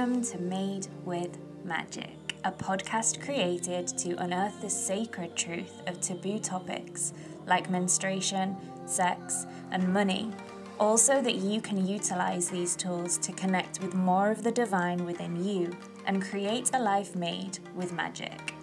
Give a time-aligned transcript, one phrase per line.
[0.00, 6.38] Welcome to Made with Magic, a podcast created to unearth the sacred truth of taboo
[6.38, 7.12] topics
[7.46, 10.32] like menstruation, sex, and money,
[10.78, 15.44] also that you can utilize these tools to connect with more of the divine within
[15.44, 18.54] you and create a life made with magic.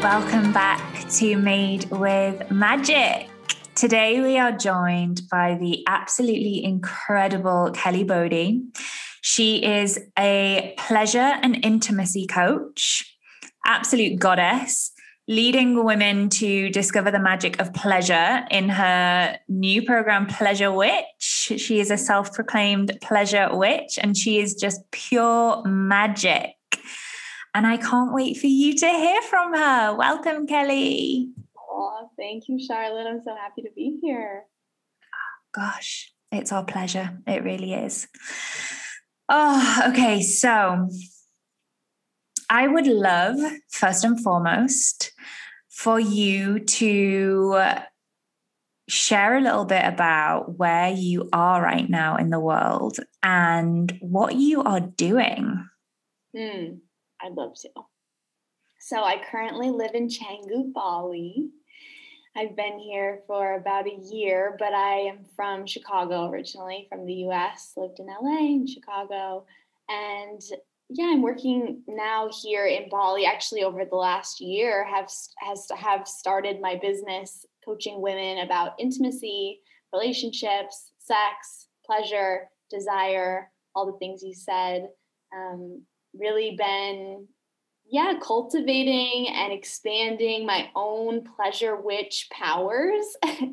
[0.00, 3.29] Welcome back to Made with Magic.
[3.80, 8.62] Today, we are joined by the absolutely incredible Kelly Bodie.
[9.22, 13.16] She is a pleasure and intimacy coach,
[13.64, 14.92] absolute goddess,
[15.28, 21.06] leading women to discover the magic of pleasure in her new program, Pleasure Witch.
[21.18, 26.50] She is a self proclaimed pleasure witch, and she is just pure magic.
[27.54, 29.94] And I can't wait for you to hear from her.
[29.94, 31.30] Welcome, Kelly.
[31.82, 33.06] Oh, thank you, Charlotte.
[33.06, 34.44] I'm so happy to be here.
[35.54, 37.18] Gosh, it's our pleasure.
[37.26, 38.06] It really is.
[39.30, 40.20] Oh, okay.
[40.20, 40.88] So
[42.50, 43.38] I would love,
[43.70, 45.12] first and foremost,
[45.70, 47.62] for you to
[48.86, 54.34] share a little bit about where you are right now in the world and what
[54.34, 55.66] you are doing.
[56.36, 56.64] Hmm,
[57.22, 57.70] I'd love to.
[58.80, 61.50] So I currently live in Canggu, Bali.
[62.36, 67.26] I've been here for about a year, but I am from Chicago originally, from the
[67.26, 69.44] US, lived in LA and Chicago.
[69.88, 70.40] And
[70.88, 73.26] yeah, I'm working now here in Bali.
[73.26, 79.60] Actually, over the last year, have has have started my business coaching women about intimacy,
[79.92, 84.88] relationships, sex, pleasure, desire, all the things you said.
[85.34, 85.82] Um,
[86.14, 87.26] really been
[87.90, 93.04] yeah, cultivating and expanding my own pleasure witch powers.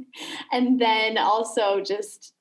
[0.52, 2.34] and then also just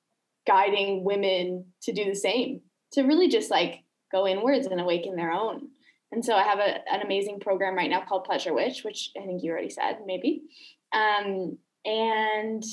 [0.45, 2.61] guiding women to do the same,
[2.93, 5.69] to really just like go inwards and awaken their own.
[6.11, 9.25] And so I have a, an amazing program right now called Pleasure Witch, which I
[9.25, 10.43] think you already said, maybe.
[10.93, 12.63] Um, and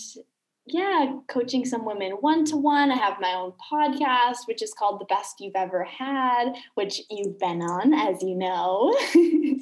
[0.67, 2.91] yeah, coaching some women one to one.
[2.91, 7.39] I have my own podcast, which is called The Best You've Ever Had, which you've
[7.39, 8.97] been on, as you know.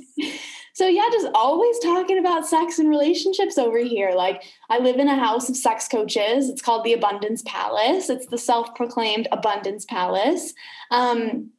[0.75, 4.13] so, yeah, just always talking about sex and relationships over here.
[4.15, 6.49] Like, I live in a house of sex coaches.
[6.49, 10.55] It's called the Abundance Palace, it's the self proclaimed Abundance Palace.
[10.93, 11.51] Um,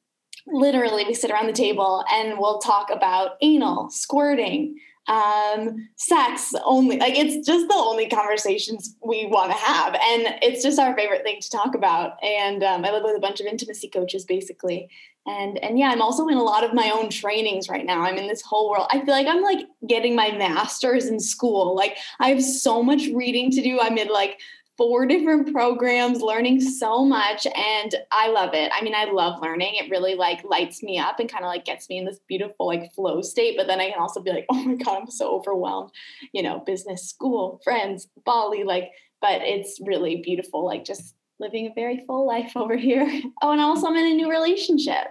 [0.47, 4.77] literally, we sit around the table and we'll talk about anal, squirting
[5.07, 6.97] um, sex only.
[6.97, 11.23] Like it's just the only conversations we want to have, and it's just our favorite
[11.23, 12.23] thing to talk about.
[12.23, 14.89] And um, I live with a bunch of intimacy coaches, basically.
[15.25, 18.01] And and yeah, I'm also in a lot of my own trainings right now.
[18.01, 18.87] I'm in this whole world.
[18.91, 21.75] I feel like I'm like getting my master's in school.
[21.75, 23.79] Like I have so much reading to do.
[23.79, 24.39] I'm in like
[24.77, 28.71] four different programs, learning so much, and I love it.
[28.73, 29.75] I mean, I love learning.
[29.75, 32.67] It really like lights me up and kind of like gets me in this beautiful
[32.67, 33.55] like flow state.
[33.57, 35.91] But then I can also be like, oh my god, I'm so overwhelmed.
[36.31, 38.91] You know, business, school, friends, Bali, like.
[39.21, 43.07] But it's really beautiful, like just living a very full life over here.
[43.41, 45.07] Oh, and also I'm in a new relationship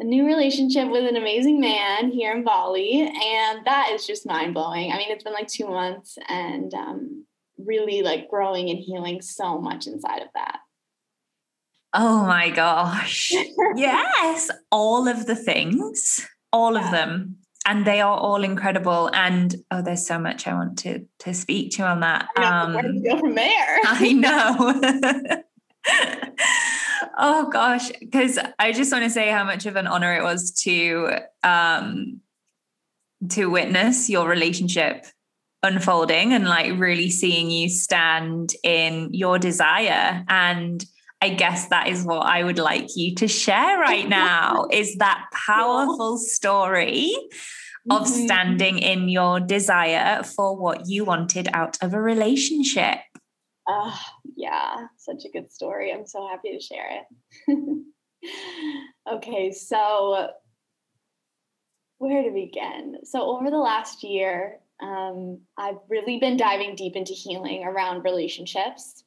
[0.00, 3.02] a new relationship with an amazing man here in Bali.
[3.02, 4.90] And that is just mind blowing.
[4.90, 7.24] I mean, it's been like two months and um,
[7.58, 10.58] really like growing and healing so much inside of that.
[11.92, 13.32] Oh my gosh.
[13.76, 16.84] yes, all of the things, all yeah.
[16.84, 17.36] of them.
[17.66, 19.10] And they are all incredible.
[19.14, 22.28] And oh, there's so much I want to to speak to on that.
[22.36, 23.80] um, where to go from there?
[23.84, 25.42] I know.
[27.18, 30.50] oh gosh, because I just want to say how much of an honor it was
[30.62, 31.10] to
[31.42, 32.20] um
[33.30, 35.06] to witness your relationship
[35.64, 40.84] unfolding and like really seeing you stand in your desire and
[41.20, 45.24] I guess that is what I would like you to share right now is that
[45.32, 47.14] powerful story
[47.90, 48.24] of mm-hmm.
[48.26, 52.98] standing in your desire for what you wanted out of a relationship.
[53.66, 53.96] Uh,
[54.36, 55.92] yeah, such a good story.
[55.92, 57.04] I'm so happy to share
[57.48, 57.84] it.
[59.14, 60.28] okay, so
[61.98, 62.98] where to begin?
[63.04, 69.04] So, over the last year, um, I've really been diving deep into healing around relationships.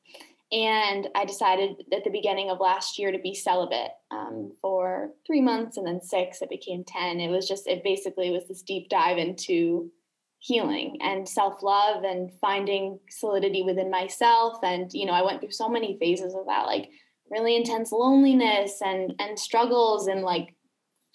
[0.51, 5.41] And I decided at the beginning of last year to be celibate um, for three
[5.41, 6.41] months and then six.
[6.41, 7.19] It became 10.
[7.19, 9.91] It was just, it basically was this deep dive into
[10.39, 14.59] healing and self love and finding solidity within myself.
[14.63, 16.89] And, you know, I went through so many phases of that, like
[17.29, 20.55] really intense loneliness and, and struggles and like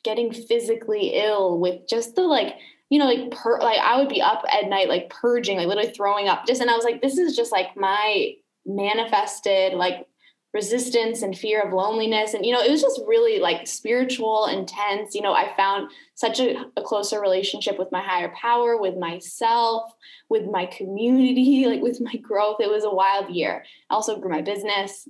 [0.05, 2.57] getting physically ill with just the like
[2.93, 5.93] you know, like per like I would be up at night, like purging, like literally
[5.93, 6.47] throwing up.
[6.47, 8.35] Just and I was like, this is just like my
[8.67, 10.07] manifested like
[10.53, 15.15] resistance and fear of loneliness and you know it was just really like spiritual intense
[15.15, 19.91] you know i found such a, a, closer relationship with my higher power with myself
[20.29, 24.31] with my community like with my growth it was a wild year i also grew
[24.31, 25.09] my business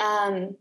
[0.00, 0.56] um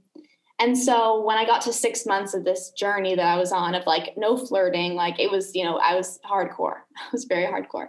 [0.59, 3.75] and so when i got to six months of this journey that i was on
[3.75, 7.45] of like no flirting like it was you know i was hardcore i was very
[7.45, 7.87] hardcore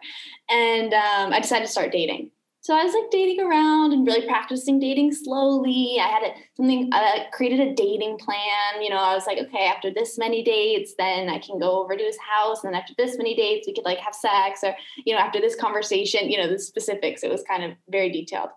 [0.48, 2.30] and um, i decided to start dating
[2.62, 5.96] so I was like dating around and really practicing dating slowly.
[5.98, 8.82] I had a, something, I created a dating plan.
[8.82, 11.96] You know, I was like, okay, after this many dates, then I can go over
[11.96, 12.62] to his house.
[12.62, 14.76] And after this many dates, we could like have sex or,
[15.06, 18.50] you know, after this conversation, you know, the specifics, it was kind of very detailed,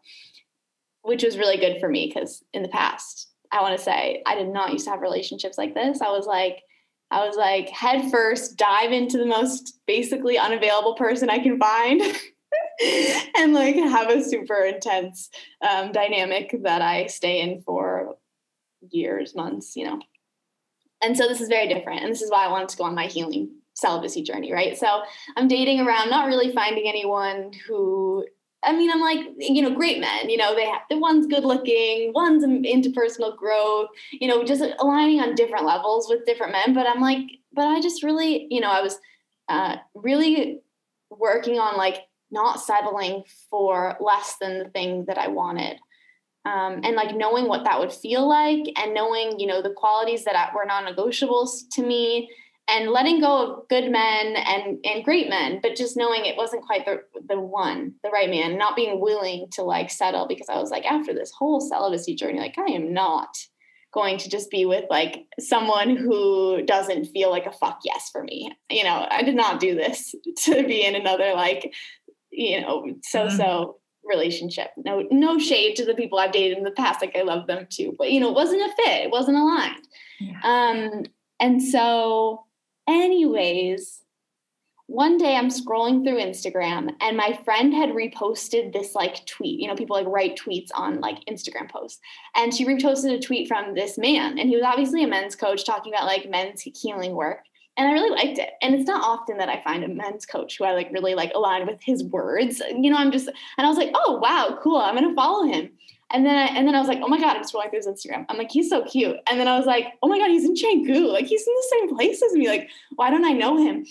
[1.03, 4.35] which was really good for me because in the past, I want to say I
[4.35, 6.01] did not used to have relationships like this.
[6.01, 6.63] I was like,
[7.11, 12.01] I was like, head first, dive into the most basically unavailable person I can find.
[13.37, 15.29] and like have a super intense
[15.61, 18.15] um, dynamic that I stay in for
[18.89, 20.01] years, months, you know.
[21.03, 22.01] And so this is very different.
[22.01, 24.77] And this is why I wanted to go on my healing celibacy journey, right?
[24.77, 25.03] So
[25.37, 28.25] I'm dating around, not really finding anyone who
[28.63, 31.43] I mean, I'm like, you know, great men, you know, they have the one's good
[31.43, 36.73] looking, one's into personal growth, you know, just aligning on different levels with different men.
[36.73, 37.23] But I'm like,
[37.53, 38.99] but I just really, you know, I was
[39.49, 40.61] uh, really
[41.09, 41.97] working on like
[42.31, 45.77] not settling for less than the thing that I wanted.
[46.45, 50.25] Um, and like knowing what that would feel like and knowing, you know, the qualities
[50.25, 52.29] that were non-negotiables to me
[52.69, 56.65] and letting go of good men and, and great men, but just knowing it wasn't
[56.65, 60.59] quite the, the one, the right man, not being willing to like settle because I
[60.59, 63.37] was like, after this whole celibacy journey, like I am not
[63.93, 68.23] going to just be with like someone who doesn't feel like a fuck yes for
[68.23, 68.51] me.
[68.69, 70.15] You know, I did not do this
[70.45, 71.73] to be in another like
[72.33, 74.09] you know, so so mm-hmm.
[74.09, 74.71] relationship.
[74.77, 77.01] No, no shade to the people I've dated in the past.
[77.01, 79.03] Like I love them too, but you know, it wasn't a fit.
[79.03, 79.87] It wasn't aligned.
[80.19, 80.39] Yeah.
[80.43, 81.03] Um,
[81.39, 82.45] and so,
[82.87, 84.01] anyways,
[84.87, 89.59] one day I'm scrolling through Instagram and my friend had reposted this like tweet.
[89.59, 91.99] You know, people like write tweets on like Instagram posts.
[92.35, 94.37] And she reposted a tweet from this man.
[94.37, 97.39] And he was obviously a men's coach talking about like men's healing work
[97.75, 98.51] and I really liked it.
[98.61, 101.31] And it's not often that I find a men's coach who I like really like
[101.33, 102.61] align with his words.
[102.69, 104.77] You know, I'm just and I was like, oh wow, cool.
[104.77, 105.71] I'm gonna follow him.
[106.13, 107.87] And then I, and then I was like, oh my god, I'm scrolling through his
[107.87, 108.25] Instagram.
[108.29, 109.17] I'm like, he's so cute.
[109.27, 111.11] And then I was like, oh my god, he's in Canggu.
[111.11, 112.47] Like he's in the same place as me.
[112.47, 113.85] Like, why don't I know him?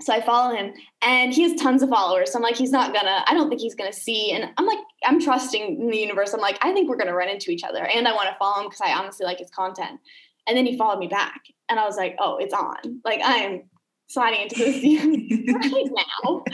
[0.00, 2.32] So I follow him and he has tons of followers.
[2.32, 4.32] So I'm like, he's not gonna, I don't think he's gonna see.
[4.32, 6.34] And I'm like, I'm trusting in the universe.
[6.34, 7.84] I'm like, I think we're gonna run into each other.
[7.86, 10.00] And I wanna follow him because I honestly like his content.
[10.46, 11.40] And then he followed me back.
[11.68, 13.00] And I was like, oh, it's on.
[13.04, 13.62] Like I am
[14.08, 14.82] sliding into this
[15.54, 15.90] right
[16.24, 16.44] now.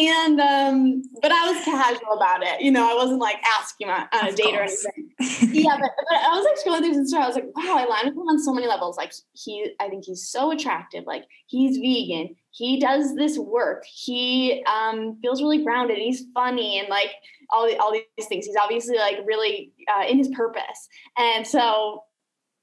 [0.00, 2.60] And um, but I was casual about it.
[2.60, 4.84] You know, I wasn't like asking on, on a date course.
[4.84, 5.54] or anything.
[5.54, 7.22] yeah, but, but I was like scrolling through his Instagram.
[7.22, 8.96] I was like, wow, I lined up him on so many levels.
[8.96, 11.04] Like he I think he's so attractive.
[11.06, 12.36] Like he's vegan.
[12.50, 13.84] He does this work.
[13.84, 15.98] He um, feels really grounded.
[15.98, 17.10] He's funny and like
[17.50, 18.46] all the, all these things.
[18.46, 20.88] He's obviously like really uh, in his purpose.
[21.18, 22.04] And so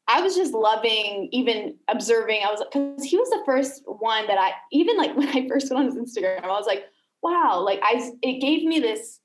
[0.07, 2.41] I was just loving even observing.
[2.45, 5.71] I was because he was the first one that I even like when I first
[5.71, 6.85] went on his Instagram, I was like,
[7.21, 9.19] wow, like I it gave me this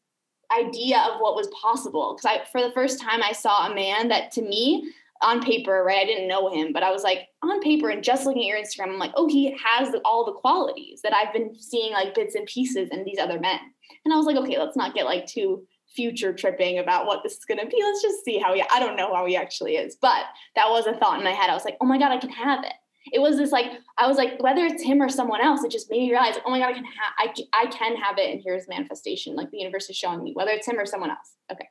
[0.56, 2.14] idea of what was possible.
[2.16, 4.92] Because I for the first time I saw a man that to me
[5.22, 6.00] on paper, right?
[6.00, 8.58] I didn't know him, but I was like on paper and just looking at your
[8.58, 12.34] Instagram, I'm like, oh, he has all the qualities that I've been seeing like bits
[12.34, 13.58] and pieces in these other men.
[14.04, 17.38] And I was like, okay, let's not get like too future tripping about what this
[17.38, 17.76] is going to be.
[17.82, 19.96] Let's just see how he, I don't know how he actually is.
[19.96, 20.24] But
[20.54, 21.50] that was a thought in my head.
[21.50, 22.74] I was like, oh my God, I can have it.
[23.12, 23.66] It was this like,
[23.98, 26.50] I was like, whether it's him or someone else, it just made me realize, oh
[26.50, 28.32] my God, I can have, I, I can have it.
[28.32, 29.34] And here's manifestation.
[29.34, 31.34] Like the universe is showing me, whether it's him or someone else.
[31.50, 31.68] Okay.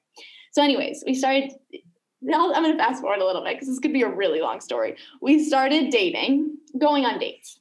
[0.52, 1.52] So anyways, we started,
[2.24, 4.62] I'm going to fast forward a little bit because this could be a really long
[4.62, 4.96] story.
[5.22, 7.60] We started dating, going on dates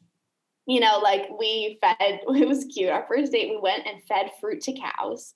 [0.67, 1.97] you know, like we fed,
[2.29, 2.91] it was cute.
[2.91, 5.35] Our first date, we went and fed fruit to cows.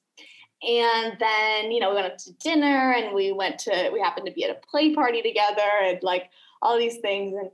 [0.63, 4.27] And then, you know, we went up to dinner and we went to, we happened
[4.27, 7.35] to be at a play party together and like all these things.
[7.35, 7.51] And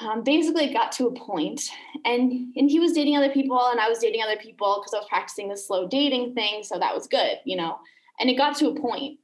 [0.00, 1.62] um, basically it got to a point
[2.04, 4.98] and, and he was dating other people and I was dating other people because I
[4.98, 6.64] was practicing the slow dating thing.
[6.64, 7.78] So that was good, you know,
[8.18, 9.20] and it got to a point,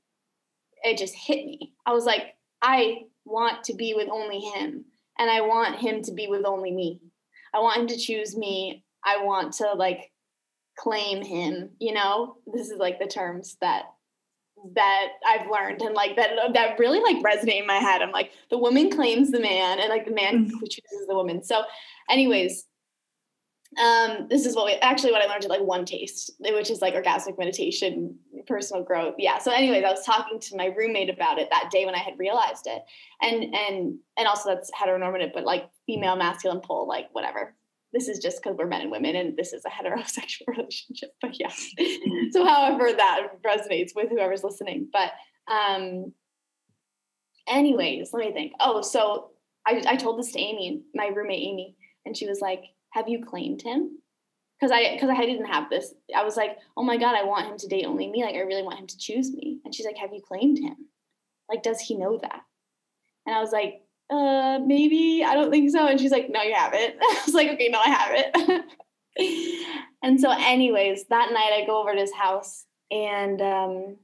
[0.84, 1.74] it just hit me.
[1.86, 4.84] I was like, I want to be with only him
[5.18, 7.00] and I want him to be with only me.
[7.52, 8.84] I want him to choose me.
[9.04, 10.12] I want to like
[10.80, 13.84] claim him you know this is like the terms that
[14.74, 18.02] that I've learned and like that that really like resonate in my head.
[18.02, 20.58] I'm like the woman claims the man and like the man mm-hmm.
[20.58, 21.42] chooses the woman.
[21.42, 21.62] So
[22.10, 22.66] anyways,
[23.78, 26.94] um, this is what we actually what I learned at like OneTaste, which is like
[26.94, 29.14] orgasmic meditation, personal growth.
[29.16, 29.38] Yeah.
[29.38, 32.18] So, anyways, I was talking to my roommate about it that day when I had
[32.18, 32.82] realized it,
[33.22, 37.54] and and and also that's heteronormative, but like female masculine pull, like whatever.
[37.92, 41.10] This is just because we're men and women, and this is a heterosexual relationship.
[41.20, 41.50] But yeah.
[42.30, 45.12] so, however that resonates with whoever's listening, but
[45.52, 46.12] um,
[47.48, 48.52] anyways, let me think.
[48.60, 49.30] Oh, so
[49.66, 53.24] I I told this to Amy, my roommate Amy, and she was like have you
[53.24, 53.98] claimed him?
[54.58, 55.94] Because I because I didn't have this.
[56.14, 58.22] I was like, oh my god, I want him to date only me.
[58.22, 59.58] Like I really want him to choose me.
[59.64, 60.76] And she's like, have you claimed him?
[61.48, 62.42] Like, does he know that?
[63.26, 65.24] And I was like, uh, maybe.
[65.26, 65.86] I don't think so.
[65.86, 66.96] And she's like, no, you haven't.
[67.00, 68.64] I was like, okay, no, I haven't.
[70.02, 73.96] and so, anyways, that night I go over to his house and um,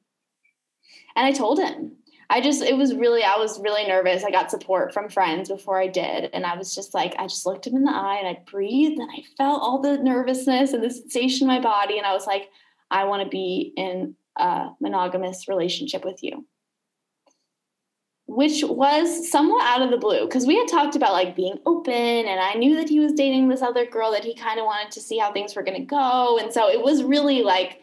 [1.17, 1.97] and I told him
[2.29, 4.25] I just, it was really, I was really nervous.
[4.25, 6.31] I got support from friends before I did.
[6.33, 8.99] And I was just like, I just looked him in the eye and I breathed
[8.99, 11.99] and I felt all the nervousness and the sensation in my body.
[11.99, 12.51] And I was like,
[12.91, 16.45] I want to be in a monogamous relationship with you.
[18.29, 21.95] Which was somewhat out of the blue because we had talked about like being open,
[21.95, 24.91] and I knew that he was dating this other girl that he kind of wanted
[24.93, 26.39] to see how things were going to go.
[26.39, 27.83] And so it was really like,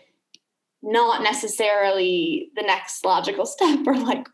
[0.84, 4.28] not necessarily the next logical step or like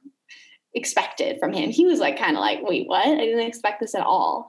[0.74, 1.70] expected from him.
[1.70, 3.08] He was like kind of like, wait, what?
[3.08, 4.48] I didn't expect this at all.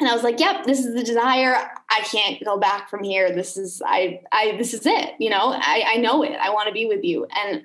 [0.00, 1.54] And I was like, yep, this is the desire.
[1.90, 3.32] I can't go back from here.
[3.32, 5.14] This is I I this is it.
[5.20, 6.32] You know, I, I know it.
[6.32, 7.26] I want to be with you.
[7.36, 7.62] And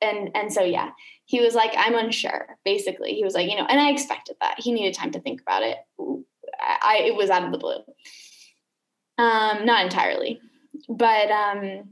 [0.00, 0.90] and and so yeah,
[1.30, 3.14] he was like, I'm unsure, basically.
[3.14, 4.56] He was like, you know, and I expected that.
[4.58, 5.76] He needed time to think about it.
[6.60, 7.78] I it was out of the blue.
[9.16, 10.40] Um, not entirely.
[10.88, 11.90] But um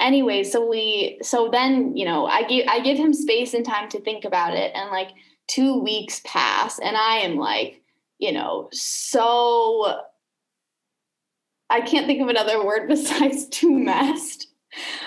[0.00, 3.90] anyway, so we so then, you know, I give I give him space and time
[3.90, 5.10] to think about it and like
[5.48, 7.82] 2 weeks pass and I am like,
[8.18, 10.00] you know, so
[11.68, 14.46] I can't think of another word besides tumesced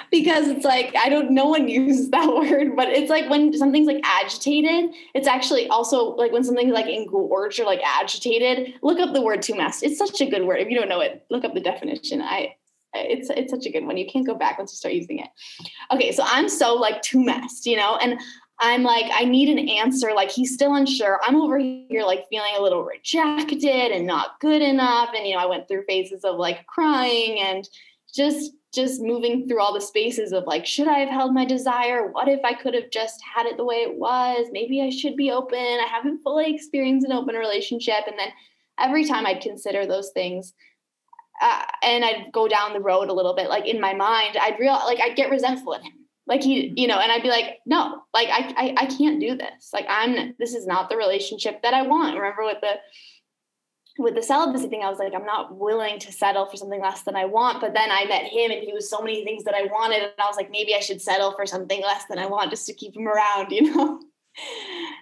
[0.10, 3.88] because it's like I don't no one uses that word, but it's like when something's
[3.88, 8.74] like agitated, it's actually also like when something's like engorged or like agitated.
[8.82, 9.84] Look up the word tumesced.
[9.84, 10.60] It's such a good word.
[10.60, 12.22] If you don't know it, look up the definition.
[12.22, 12.56] I
[12.94, 13.98] it's it's such a good one.
[13.98, 15.30] You can't go back once you start using it.
[15.94, 18.20] Okay, so I'm so like tumesced, you know, and
[18.60, 20.12] I'm like, I need an answer.
[20.14, 21.20] Like he's still unsure.
[21.24, 25.10] I'm over here like feeling a little rejected and not good enough.
[25.16, 27.68] And you know, I went through phases of like crying and
[28.14, 32.12] just just moving through all the spaces of like, should I have held my desire?
[32.12, 34.48] What if I could have just had it the way it was?
[34.52, 35.60] Maybe I should be open.
[35.60, 38.08] I haven't fully experienced an open relationship.
[38.08, 38.30] And then
[38.80, 40.54] every time I'd consider those things,
[41.42, 44.60] uh, and I'd go down the road a little bit, like in my mind, I'd
[44.60, 45.94] real like I'd get resentful at him.
[46.28, 49.36] Like he, you know, and I'd be like, no, like I, I, I can't do
[49.36, 49.72] this.
[49.74, 52.16] Like I'm, this is not the relationship that I want.
[52.16, 52.76] Remember with the,
[53.98, 57.04] with the celibacy thing, I was like, I'm not willing to settle for something less
[57.04, 57.62] than I want.
[57.62, 60.04] But then I met him and he was so many things that I wanted.
[60.04, 62.66] And I was like, maybe I should settle for something less than I want just
[62.68, 64.00] to keep him around, you know?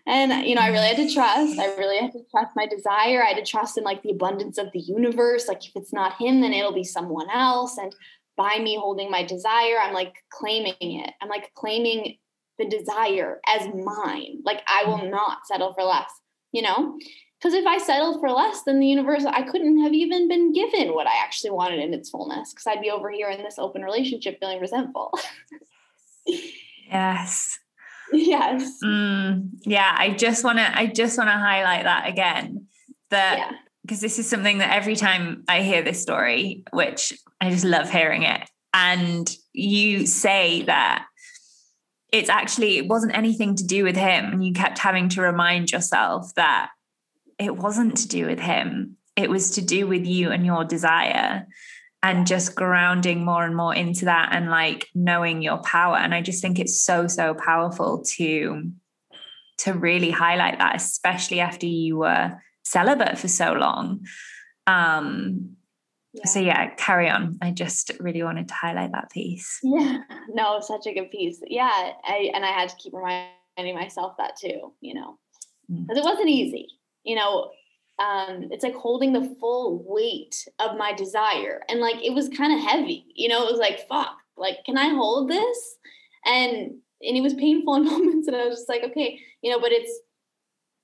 [0.08, 3.24] and you know i really had to trust i really had to trust my desire
[3.24, 6.20] i had to trust in like the abundance of the universe like if it's not
[6.20, 7.94] him then it'll be someone else and
[8.36, 12.18] by me holding my desire i'm like claiming it i'm like claiming
[12.58, 15.12] the desire as mine like i will mm-hmm.
[15.12, 16.10] not settle for less
[16.52, 16.98] you know
[17.40, 20.94] because if i settled for less than the universe i couldn't have even been given
[20.94, 23.82] what i actually wanted in its fullness because i'd be over here in this open
[23.82, 25.12] relationship feeling resentful
[26.92, 27.60] yes
[28.12, 28.80] Yes.
[28.84, 32.68] Mm, yeah, I just want to I just want to highlight that again
[33.10, 34.06] that because yeah.
[34.06, 38.24] this is something that every time I hear this story, which I just love hearing
[38.24, 41.06] it, and you say that
[42.12, 45.72] it's actually it wasn't anything to do with him and you kept having to remind
[45.72, 46.70] yourself that
[47.40, 48.98] it wasn't to do with him.
[49.16, 51.48] It was to do with you and your desire
[52.04, 55.98] and just grounding more and more into that and like knowing your power.
[55.98, 58.72] And i just think it's so so powerful to
[59.60, 64.06] to really highlight that especially after you were celibate for so long.
[64.68, 65.56] Um
[66.14, 66.26] yeah.
[66.26, 66.74] so yeah.
[66.76, 67.38] carry on.
[67.42, 69.60] I just really wanted to highlight that piece.
[69.64, 70.00] Yeah.
[70.30, 71.42] No such a good piece.
[71.48, 75.18] Yeah i and i had to keep reminding myself that too you know
[75.68, 76.02] because mm.
[76.02, 76.68] it wasn't easy
[77.04, 77.52] you know
[78.00, 81.62] um, it's like holding the full weight of my desire.
[81.68, 84.78] And like it was kind of heavy, you know, it was like, fuck, like, can
[84.78, 85.76] I hold this?
[86.26, 88.28] And and it was painful in moments.
[88.28, 90.00] And I was just like, okay, you know, but it's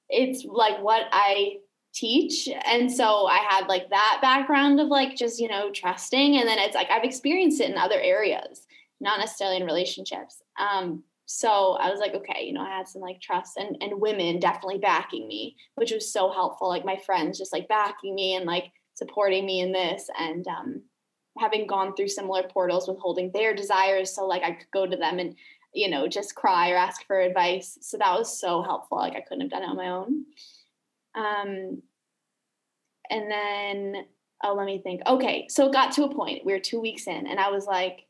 [0.10, 1.58] it's like what I
[1.94, 2.50] teach.
[2.66, 6.38] And so I had like that background of like just, you know, trusting.
[6.38, 8.66] And then it's like I've experienced it in other areas,
[9.00, 10.42] not necessarily in relationships.
[10.60, 14.02] Um, so I was like, okay, you know, I had some like trust and and
[14.02, 16.70] women definitely backing me, which was so helpful.
[16.70, 20.82] Like my friends just like backing me and like supporting me in this and um,
[21.38, 24.98] having gone through similar portals with holding their desires so like i could go to
[24.98, 25.36] them and
[25.74, 29.22] you know just cry or ask for advice so that was so helpful like i
[29.22, 30.26] couldn't have done it on my own
[31.16, 31.82] um
[33.10, 34.06] and then
[34.44, 37.08] oh let me think okay so it got to a point we were two weeks
[37.08, 38.06] in and i was like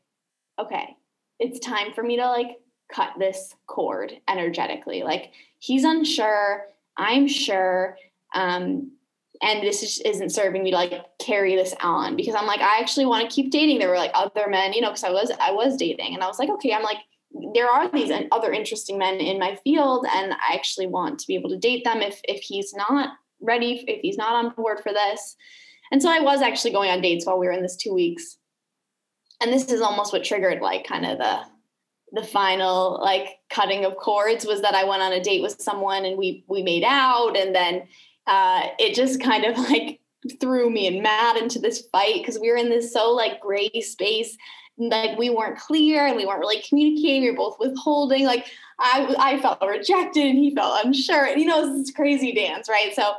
[0.58, 0.96] okay
[1.38, 2.56] it's time for me to like
[2.92, 6.66] cut this cord energetically like he's unsure
[6.96, 7.96] i'm sure
[8.34, 8.90] um
[9.42, 12.78] and this is, isn't serving me to like carry this on because I'm like I
[12.78, 13.78] actually want to keep dating.
[13.78, 16.26] There were like other men, you know, because I was I was dating, and I
[16.26, 16.98] was like, okay, I'm like
[17.54, 21.34] there are these other interesting men in my field, and I actually want to be
[21.34, 24.92] able to date them if if he's not ready, if he's not on board for
[24.92, 25.36] this.
[25.92, 28.38] And so I was actually going on dates while we were in this two weeks,
[29.40, 31.40] and this is almost what triggered like kind of the
[32.12, 36.04] the final like cutting of cords was that I went on a date with someone
[36.04, 37.88] and we we made out and then
[38.26, 40.00] uh, it just kind of like
[40.40, 43.70] threw me and Matt into this fight because we were in this so like gray
[43.80, 44.36] space.
[44.78, 47.22] Like we weren't clear and we weren't really communicating.
[47.22, 48.26] We were both withholding.
[48.26, 48.46] Like
[48.78, 52.94] i i felt rejected and he felt unsure and you know this crazy dance right?
[52.94, 53.14] So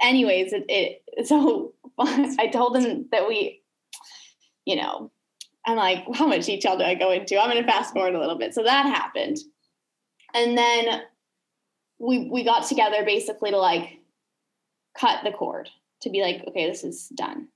[0.00, 3.62] anyways it, it so i told him that we
[4.64, 5.10] you know
[5.68, 8.20] i'm like how much detail do i go into i'm going to fast forward a
[8.20, 9.36] little bit so that happened
[10.34, 11.02] and then
[11.98, 13.98] we we got together basically to like
[14.98, 15.68] cut the cord
[16.02, 17.48] to be like, okay, this is done.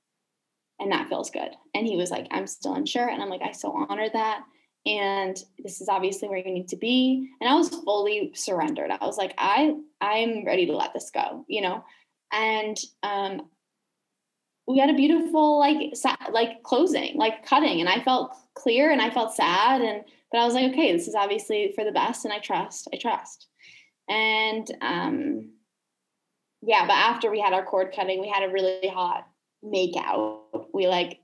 [0.80, 1.50] And that feels good.
[1.74, 3.08] And he was like, I'm still unsure.
[3.08, 4.44] And I'm like, I so honor that.
[4.84, 7.30] And this is obviously where you need to be.
[7.40, 8.90] And I was fully surrendered.
[8.90, 11.84] I was like, I I'm ready to let this go, you know?
[12.32, 13.48] And um
[14.66, 17.80] we had a beautiful like sa- like closing, like cutting.
[17.80, 19.82] And I felt clear and I felt sad.
[19.82, 22.88] And but I was like, okay, this is obviously for the best, and I trust,
[22.92, 23.48] I trust.
[24.08, 25.50] And um
[26.62, 29.26] yeah, but after we had our cord cutting, we had a really hot
[29.62, 30.68] make out.
[30.72, 31.20] We like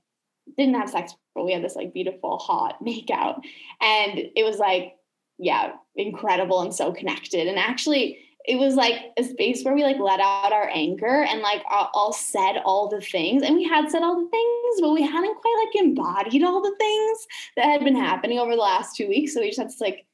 [0.57, 3.41] didn't have sex, but we had this like beautiful hot make out.
[3.81, 4.95] And it was like,
[5.37, 7.47] yeah, incredible and so connected.
[7.47, 11.41] And actually, it was like a space where we like let out our anger and
[11.41, 15.03] like all said all the things and we had said all the things but we
[15.03, 19.07] hadn't quite like embodied all the things that had been happening over the last two
[19.07, 20.05] weeks so we just had this like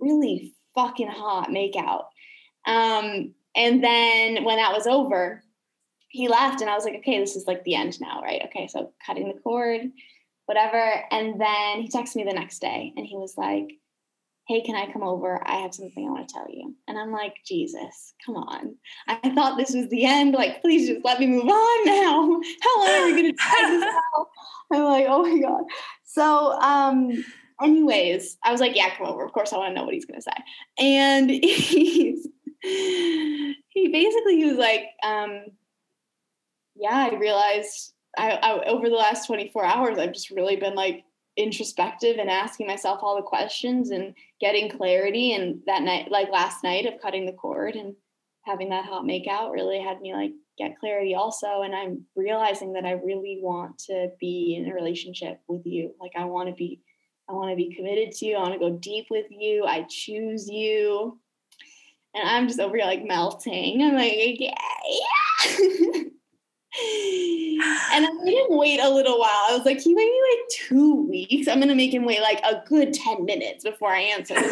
[0.00, 2.08] really fucking hot make out
[2.66, 5.42] um and then when that was over,
[6.08, 8.42] he left and I was like, okay, this is like the end now, right?
[8.46, 9.80] Okay, so cutting the cord,
[10.46, 11.04] whatever.
[11.10, 13.72] And then he texted me the next day and he was like,
[14.46, 15.40] hey, can I come over?
[15.46, 16.74] I have something I want to tell you.
[16.88, 18.74] And I'm like, Jesus, come on.
[19.06, 20.34] I thought this was the end.
[20.34, 22.40] Like, please just let me move on now.
[22.62, 23.84] How long are we going to try this
[24.18, 24.26] out?
[24.72, 25.62] I'm like, oh my God.
[26.04, 27.24] So, um,
[27.62, 29.24] anyways, I was like, yeah, come over.
[29.24, 30.32] Of course, I want to know what he's going to say.
[30.78, 32.26] And he's
[32.62, 35.44] he basically he was like, um,
[36.76, 41.04] yeah, I realized I, I, over the last 24 hours, I've just really been like
[41.40, 45.32] introspective and asking myself all the questions and getting clarity.
[45.32, 47.94] And that night, like last night of cutting the cord and
[48.42, 51.62] having that hot make out really had me like get clarity also.
[51.62, 55.94] And I'm realizing that I really want to be in a relationship with you.
[56.00, 56.80] Like I want to be,
[57.28, 58.36] I want to be committed to you.
[58.36, 59.64] I want to go deep with you.
[59.64, 61.18] I choose you
[62.14, 63.82] and I'm just over here like melting.
[63.82, 64.54] I'm like, yeah,
[64.88, 66.02] yeah.
[67.92, 69.46] and I made him wait a little while.
[69.48, 71.48] I was like, he wait me like two weeks.
[71.48, 74.34] I'm gonna make him wait like a good 10 minutes before I answer.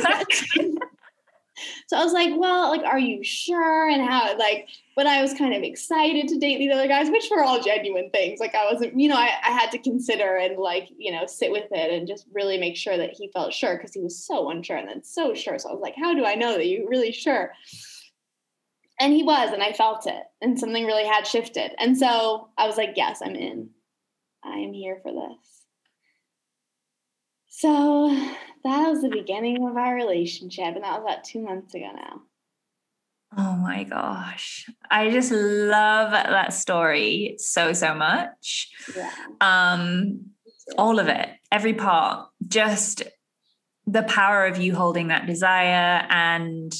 [1.86, 3.88] so I was like, well, like, are you sure?
[3.88, 7.28] And how like but I was kind of excited to date these other guys, which
[7.30, 8.40] were all genuine things.
[8.40, 11.52] Like I wasn't, you know, I, I had to consider and like, you know, sit
[11.52, 14.50] with it and just really make sure that he felt sure because he was so
[14.50, 15.56] unsure and then so sure.
[15.56, 17.52] So I was like, how do I know that you're really sure?
[19.00, 21.70] And he was, and I felt it, and something really had shifted.
[21.78, 23.70] And so I was like, yes, I'm in.
[24.44, 25.66] I am here for this.
[27.48, 28.08] So
[28.64, 32.22] that was the beginning of our relationship, and that was about two months ago now.
[33.36, 34.68] Oh my gosh.
[34.90, 38.70] I just love that story so, so much.
[38.96, 39.12] Yeah.
[39.40, 40.30] Um,
[40.76, 43.02] all of it, every part, just
[43.86, 46.72] the power of you holding that desire and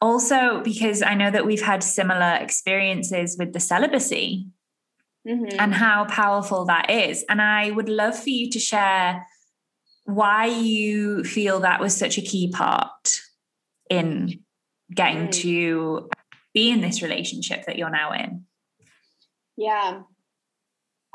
[0.00, 4.48] also because I know that we've had similar experiences with the celibacy
[5.26, 5.56] mm-hmm.
[5.58, 7.24] and how powerful that is.
[7.28, 9.26] And I would love for you to share
[10.04, 13.20] why you feel that was such a key part
[13.88, 14.40] in
[14.94, 15.32] getting mm.
[15.32, 16.08] to
[16.52, 18.44] be in this relationship that you're now in?
[19.56, 20.02] Yeah.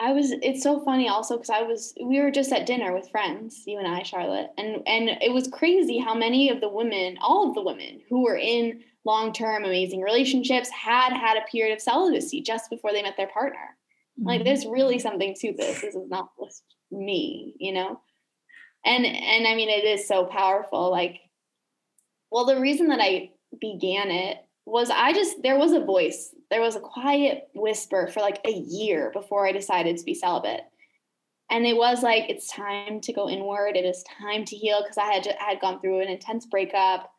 [0.02, 3.12] I was it's so funny also because I was we were just at dinner with
[3.12, 7.18] friends, you and I, Charlotte, and and it was crazy how many of the women,
[7.22, 11.82] all of the women who were in long-term amazing relationships had had a period of
[11.82, 13.76] celibacy just before they met their partner.
[14.18, 14.28] Mm-hmm.
[14.28, 15.82] Like there's really something to this.
[15.82, 18.00] This is not just me, you know?
[18.86, 20.92] And and I mean it is so powerful.
[20.92, 21.20] Like,
[22.32, 26.62] well, the reason that I began it was I just there was a voice there
[26.62, 30.62] was a quiet whisper for like a year before I decided to be celibate.
[31.52, 33.76] And it was like, it's time to go inward.
[33.76, 36.46] It is time to heal because I had just, I had gone through an intense
[36.46, 37.12] breakup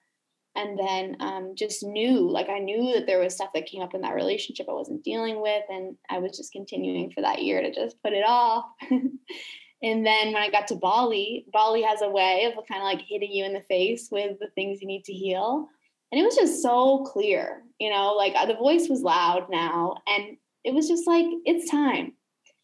[0.57, 3.95] and then um, just knew, like, I knew that there was stuff that came up
[3.95, 5.62] in that relationship I wasn't dealing with.
[5.69, 8.64] And I was just continuing for that year to just put it off.
[8.90, 9.14] and
[10.07, 13.33] then when I got to Bali, Bali has a way of kind of like hitting
[13.33, 15.69] you in the face with the things you need to heal
[16.11, 19.96] and it was just so clear you know like uh, the voice was loud now
[20.07, 22.12] and it was just like it's time.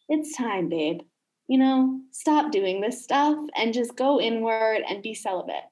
[0.08, 1.00] It's time babe.
[1.48, 5.64] You know stop doing this stuff and just go inward and be celibate.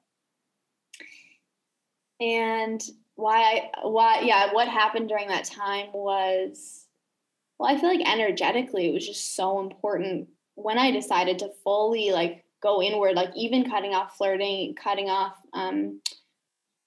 [2.19, 2.81] And
[3.15, 6.85] why I, why yeah what happened during that time was
[7.57, 12.11] well i feel like energetically it was just so important when i decided to fully
[12.11, 16.01] like go inward like even cutting off flirting cutting off um,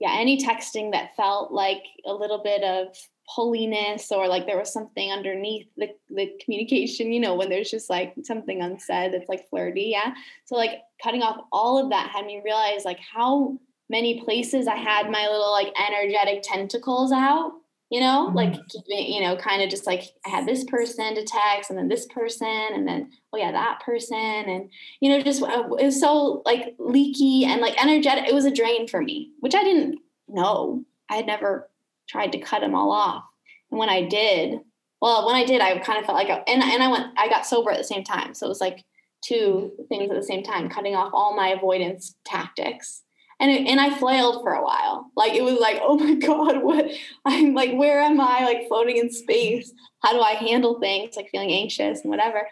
[0.01, 4.73] yeah, any texting that felt like a little bit of holiness or like there was
[4.73, 9.49] something underneath the, the communication, you know, when there's just like something unsaid that's like
[9.51, 9.89] flirty.
[9.93, 10.15] Yeah.
[10.47, 13.59] So like cutting off all of that had me realize like how
[13.91, 17.53] many places I had my little like energetic tentacles out
[17.91, 18.37] you know, mm-hmm.
[18.37, 21.79] like keeping, you know, kind of just like I had this person to text and
[21.79, 24.17] then this person and then, oh yeah, that person.
[24.17, 24.71] And,
[25.01, 28.29] you know, just uh, it was so like leaky and like energetic.
[28.29, 30.85] It was a drain for me, which I didn't know.
[31.09, 31.71] I had never
[32.09, 33.25] tried to cut them all off.
[33.71, 34.61] And when I did,
[35.01, 37.47] well, when I did, I kind of felt like, and, and I went, I got
[37.47, 38.35] sober at the same time.
[38.35, 38.85] So it was like
[39.25, 43.03] two things at the same time, cutting off all my avoidance tactics
[43.41, 45.11] and it, and I flailed for a while.
[45.17, 46.91] Like it was like, oh my god, what?
[47.25, 48.45] I'm like, where am I?
[48.45, 49.73] Like floating in space.
[50.03, 51.17] How do I handle things?
[51.17, 52.49] Like feeling anxious and whatever.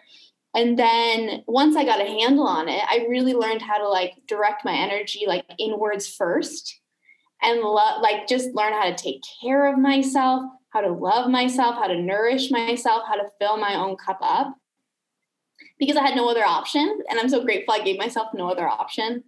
[0.55, 4.13] And then once I got a handle on it, I really learned how to like
[4.27, 6.79] direct my energy like inwards first,
[7.43, 11.75] and lo- like just learn how to take care of myself, how to love myself,
[11.75, 14.55] how to nourish myself, how to fill my own cup up.
[15.77, 18.67] Because I had no other option, and I'm so grateful I gave myself no other
[18.67, 19.23] option.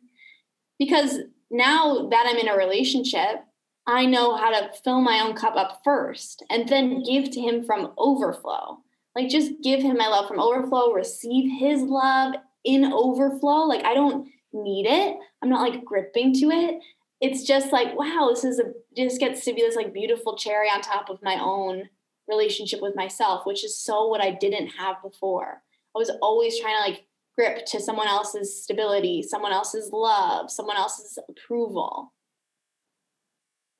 [0.79, 1.19] Because
[1.51, 3.43] now that I'm in a relationship,
[3.87, 7.63] I know how to fill my own cup up first and then give to him
[7.63, 8.79] from overflow.
[9.15, 13.65] Like just give him my love from overflow, receive his love in overflow.
[13.65, 15.17] Like I don't need it.
[15.41, 16.79] I'm not like gripping to it.
[17.19, 20.69] It's just like, wow, this is a just gets to be this like beautiful cherry
[20.69, 21.89] on top of my own
[22.27, 25.63] relationship with myself, which is so what I didn't have before.
[25.95, 27.05] I was always trying to like
[27.39, 32.13] grip to someone else's stability, someone else's love, someone else's approval.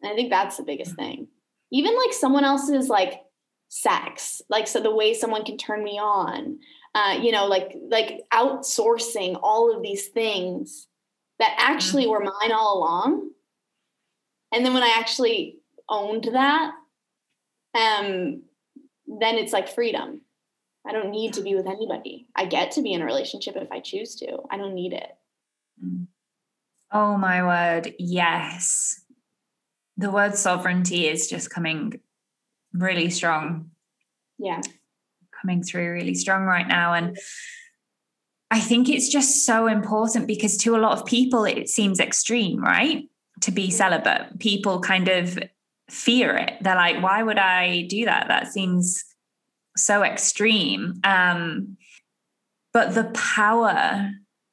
[0.01, 1.27] And I think that's the biggest thing.
[1.69, 3.21] Even like someone else's like
[3.67, 6.59] sex, like so the way someone can turn me on,
[6.95, 10.87] uh, you know, like like outsourcing all of these things
[11.39, 12.11] that actually mm-hmm.
[12.11, 13.29] were mine all along.
[14.53, 15.57] And then when I actually
[15.89, 16.71] owned that,
[17.75, 18.43] um,
[19.05, 20.21] then it's like freedom.
[20.89, 22.25] I don't need to be with anybody.
[22.35, 24.39] I get to be in a relationship if I choose to.
[24.49, 25.11] I don't need it.
[26.91, 27.93] Oh my word.
[27.99, 28.99] Yes.
[29.97, 31.99] The word sovereignty is just coming
[32.73, 33.69] really strong.
[34.39, 34.61] Yeah.
[35.39, 36.95] Coming through really strong right now.
[36.95, 37.15] And
[38.49, 42.63] I think it's just so important because to a lot of people, it seems extreme,
[42.63, 43.07] right?
[43.41, 44.39] To be celibate.
[44.39, 45.37] People kind of
[45.87, 46.53] fear it.
[46.61, 48.27] They're like, why would I do that?
[48.27, 49.05] That seems
[49.83, 50.99] so extreme.
[51.03, 51.77] Um,
[52.73, 54.11] but the power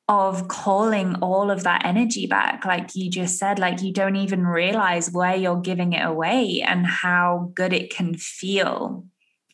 [0.09, 4.47] of calling all of that energy back, like you just said, like you don't even
[4.47, 9.05] realize where you're giving it away and how good it can feel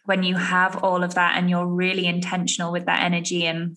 [0.04, 3.46] when you have all of that and you're really intentional with that energy.
[3.46, 3.76] And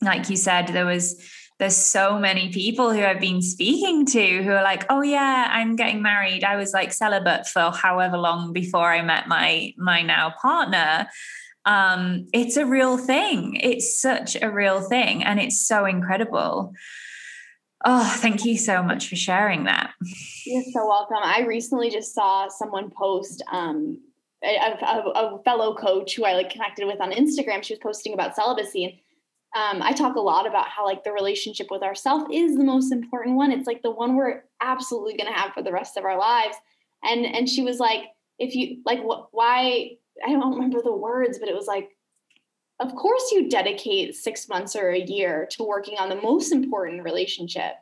[0.00, 1.22] like you said, there was
[1.60, 5.76] there's so many people who I've been speaking to who are like, oh yeah, I'm
[5.76, 6.42] getting married.
[6.42, 11.06] I was like celibate for however long before I met my my now partner.
[11.66, 13.58] Um, it's a real thing.
[13.60, 16.72] It's such a real thing, and it's so incredible.
[17.84, 19.92] Oh, thank you so much for sharing that.
[20.46, 21.18] You're so welcome.
[21.22, 24.00] I recently just saw someone post um,
[24.42, 27.62] a, a, a fellow coach who I like connected with on Instagram.
[27.62, 29.02] She was posting about celibacy
[29.56, 32.92] um, I talk a lot about how like the relationship with ourself is the most
[32.92, 33.50] important one.
[33.50, 36.56] It's like the one we're absolutely going to have for the rest of our lives.
[37.02, 38.04] And and she was like,
[38.38, 39.96] if you like, wh- why?
[40.24, 41.90] I don't remember the words, but it was like,
[42.78, 47.02] of course you dedicate six months or a year to working on the most important
[47.02, 47.72] relationship.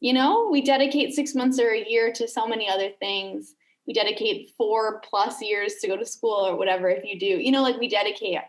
[0.00, 3.54] You know, we dedicate six months or a year to so many other things.
[3.86, 6.88] We dedicate four plus years to go to school or whatever.
[6.88, 8.40] If you do, you know, like we dedicate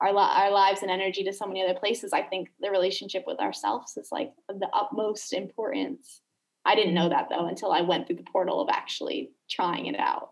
[0.00, 2.12] our, our lives and energy to so many other places.
[2.12, 6.22] I think the relationship with ourselves is like of the utmost importance.
[6.64, 9.98] I didn't know that though until I went through the portal of actually trying it
[9.98, 10.30] out.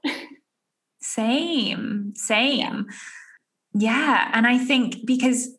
[1.02, 2.86] same, same.
[3.74, 3.90] Yeah.
[3.90, 4.30] yeah.
[4.32, 5.50] And I think because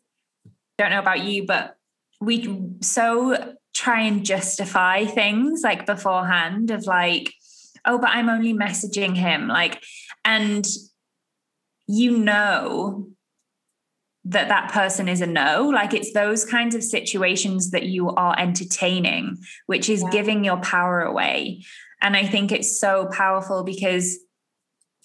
[0.78, 1.76] don't know about you, but
[2.20, 7.32] we so try and justify things like beforehand of like,
[7.84, 9.46] oh, but I'm only messaging him.
[9.46, 9.82] Like,
[10.24, 10.66] and
[11.86, 13.08] you know
[14.24, 15.68] that that person is a no.
[15.68, 20.10] Like it's those kinds of situations that you are entertaining which is yeah.
[20.10, 21.64] giving your power away.
[22.02, 24.18] And i think it's so powerful because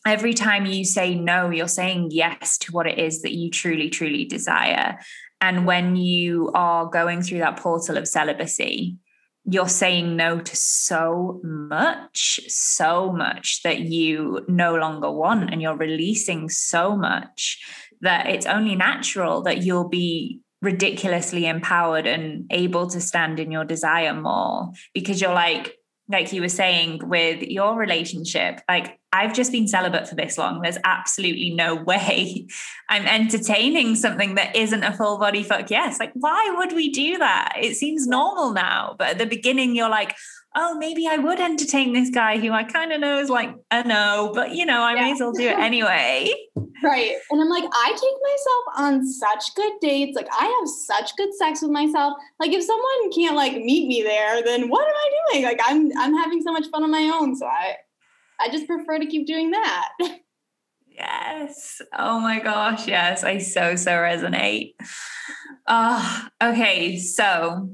[0.08, 3.90] every time you say no you're saying yes to what it is that you truly
[3.90, 5.00] truly desire.
[5.42, 8.98] And when you are going through that portal of celibacy
[9.48, 15.78] you're saying no to so much, so much that you no longer want, and you're
[15.78, 17.64] releasing so much
[18.02, 23.66] that it's only natural that you'll be ridiculously empowered and able to stand in your
[23.66, 25.76] desire more because you're like
[26.10, 30.62] like you were saying with your relationship like i've just been celibate for this long
[30.62, 32.48] there's absolutely no way
[32.90, 37.18] i'm entertaining something that isn't a full body fuck yes like why would we do
[37.18, 40.16] that it seems normal now but at the beginning you're like
[40.56, 43.86] oh, maybe I would entertain this guy who I kind of know is like a
[43.86, 45.02] no, but you know, I yeah.
[45.02, 46.32] may as well do it anyway.
[46.84, 47.12] right.
[47.30, 50.16] And I'm like, I take myself on such good dates.
[50.16, 52.14] Like, I have such good sex with myself.
[52.40, 55.44] Like, if someone can't like meet me there, then what am I doing?
[55.44, 57.36] Like, I'm I'm having so much fun on my own.
[57.36, 57.76] So I
[58.40, 59.90] I just prefer to keep doing that.
[60.98, 61.82] Yes.
[61.98, 62.88] Oh my gosh.
[62.88, 63.26] Yes.
[63.26, 64.76] I so, so resonate.
[65.68, 66.98] Oh, okay.
[66.98, 67.70] So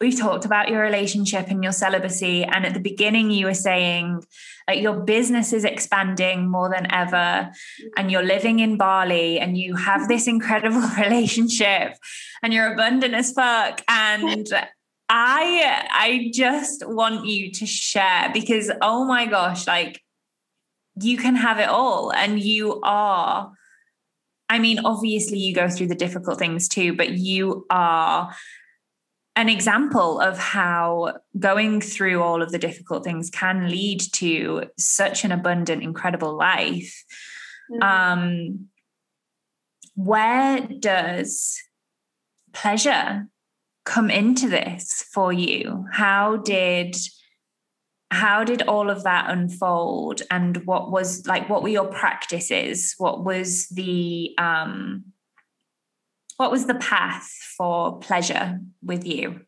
[0.00, 2.42] we've talked about your relationship and your celibacy.
[2.44, 4.22] And at the beginning, you were saying
[4.66, 7.50] like your business is expanding more than ever,
[7.96, 11.96] and you're living in Bali and you have this incredible relationship
[12.42, 13.82] and you're abundant as fuck.
[13.88, 14.48] And
[15.12, 20.00] I I just want you to share because oh my gosh, like
[21.02, 23.52] you can have it all and you are
[24.48, 28.34] I mean, obviously, you go through the difficult things too, but you are
[29.36, 35.24] an example of how going through all of the difficult things can lead to such
[35.24, 37.04] an abundant, incredible life.
[37.70, 37.82] Mm.
[37.82, 38.66] Um,
[39.94, 41.56] where does
[42.52, 43.28] pleasure
[43.90, 45.84] come into this for you?
[45.90, 46.96] How did
[48.12, 53.24] how did all of that unfold and what was like what were your practices what
[53.24, 55.04] was the um
[56.38, 59.40] what was the path for pleasure with you?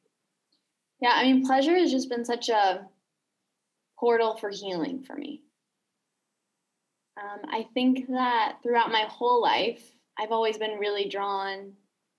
[1.00, 2.86] Yeah, I mean, pleasure has just been such a
[3.98, 5.42] portal for healing for me.
[7.16, 9.82] Um, I think that throughout my whole life,
[10.18, 11.72] I've always been really drawn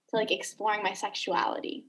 [0.10, 1.86] to like exploring my sexuality.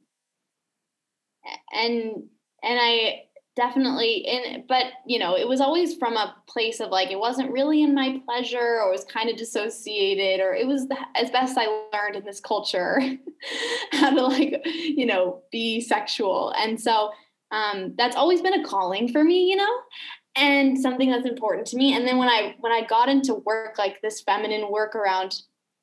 [1.72, 2.24] And
[2.62, 3.22] and I
[3.56, 7.48] definitely in but you know it was always from a place of like it wasn't
[7.52, 11.56] really in my pleasure or was kind of dissociated or it was the, as best
[11.56, 13.00] i learned in this culture
[13.92, 16.52] how to like you know be sexual.
[16.58, 17.10] And so
[17.50, 19.80] um, that's always been a calling for me you know
[20.36, 21.94] and something that's important to me.
[21.94, 25.42] And then when i when i got into work like this feminine work around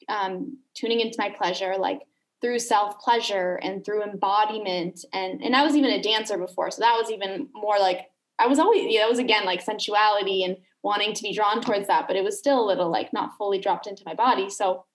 [0.09, 2.01] um, tuning into my pleasure like
[2.41, 5.05] through self pleasure and through embodiment.
[5.13, 8.47] And and I was even a dancer before so that was even more like I
[8.47, 12.07] was always yeah, that was again like sensuality and wanting to be drawn towards that
[12.07, 14.49] but it was still a little like not fully dropped into my body.
[14.49, 14.85] So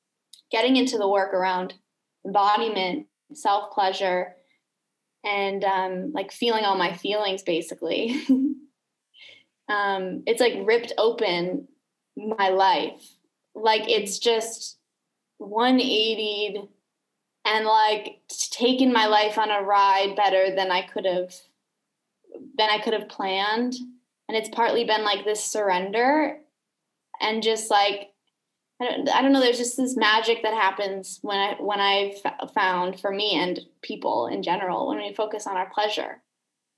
[0.50, 1.74] getting into the work around
[2.24, 4.34] embodiment self pleasure
[5.24, 8.22] and um, like feeling all my feelings basically.
[9.68, 11.68] Um, it's like ripped open
[12.16, 13.02] my life.
[13.54, 14.78] Like it's just
[15.38, 16.68] 180
[17.46, 21.32] and like taken my life on a ride better than I could have
[22.58, 23.74] than I could have planned.
[24.28, 26.38] And it's partly been like this surrender
[27.20, 28.10] and just like
[28.80, 29.40] I don't, I don't know.
[29.40, 34.26] There's just this magic that happens when I when I've found for me and people
[34.26, 36.20] in general when we focus on our pleasure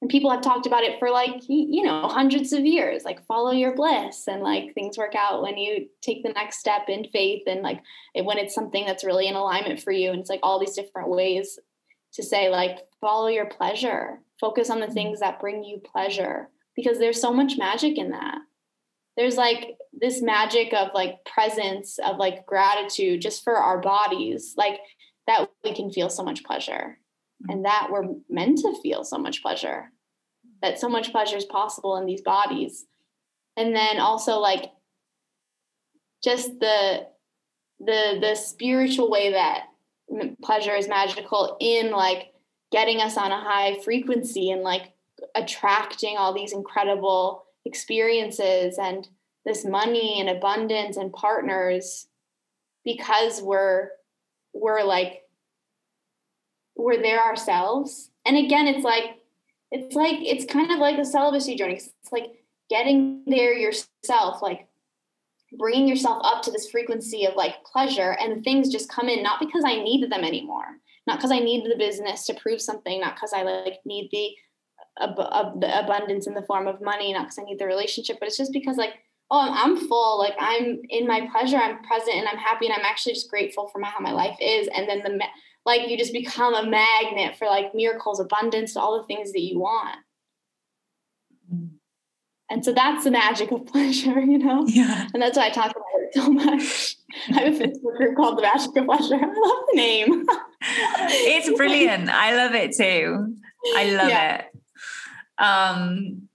[0.00, 3.50] and people have talked about it for like you know hundreds of years like follow
[3.50, 7.42] your bliss and like things work out when you take the next step in faith
[7.46, 7.80] and like
[8.22, 11.08] when it's something that's really in alignment for you and it's like all these different
[11.08, 11.58] ways
[12.12, 14.94] to say like follow your pleasure focus on the mm-hmm.
[14.94, 18.38] things that bring you pleasure because there's so much magic in that
[19.16, 24.78] there's like this magic of like presence of like gratitude just for our bodies like
[25.28, 26.98] that we can feel so much pleasure.
[27.42, 27.52] Mm-hmm.
[27.52, 29.92] and that we're meant to feel so much pleasure
[30.62, 32.86] that so much pleasure is possible in these bodies.
[33.56, 34.70] And then also like
[36.22, 37.06] just the
[37.80, 39.66] the the spiritual way that
[40.42, 42.32] pleasure is magical in like
[42.72, 44.92] getting us on a high frequency and like
[45.34, 49.08] attracting all these incredible experiences and
[49.44, 52.08] this money and abundance and partners
[52.84, 53.90] because we're
[54.52, 55.22] we're like
[56.78, 58.10] we're there ourselves.
[58.24, 59.18] And again it's like
[59.70, 61.74] it's like it's kind of like a celibacy journey.
[61.74, 62.32] It's like
[62.70, 64.68] getting there yourself like
[65.58, 69.40] bringing yourself up to this frequency of like pleasure and things just come in not
[69.40, 73.14] because i needed them anymore not because i need the business to prove something not
[73.14, 74.30] because i like need the,
[75.00, 78.28] ab- the abundance in the form of money not because i need the relationship but
[78.28, 78.94] it's just because like
[79.30, 82.84] oh i'm full like i'm in my pleasure i'm present and i'm happy and i'm
[82.84, 84.68] actually just grateful for my, how my life is.
[84.74, 85.22] And then the
[85.68, 89.60] like you just become a magnet for like miracles abundance all the things that you
[89.60, 89.98] want
[91.52, 91.68] mm.
[92.50, 94.64] And so that's the magic of pleasure, you know?
[94.66, 95.08] Yeah.
[95.12, 96.96] And that's why I talk about it so much.
[97.30, 99.14] I have a Facebook group called The Magic of Pleasure.
[99.22, 100.26] I love the name.
[100.62, 102.08] it's brilliant.
[102.08, 103.36] I love it too.
[103.76, 104.36] I love yeah.
[104.36, 104.44] it.
[105.38, 106.28] Um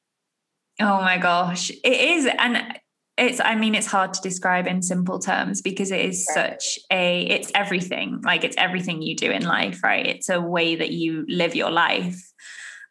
[0.80, 1.72] oh my gosh.
[1.72, 2.80] It is and
[3.18, 6.62] it's i mean it's hard to describe in simple terms because it is right.
[6.62, 8.22] such a it's everything.
[8.24, 10.06] Like it's everything you do in life right?
[10.06, 12.20] It's a way that you live your life.